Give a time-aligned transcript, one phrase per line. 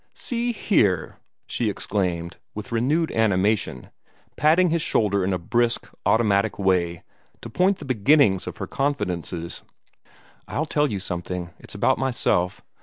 [0.15, 3.91] "See here!" she exclaimed, with renewed animation,
[4.35, 7.03] patting his shoulder in a brisk, automatic way,
[7.41, 9.61] to point the beginnings of her confidences:
[10.47, 11.51] "I'll tell you something.
[11.59, 12.63] It's about myself.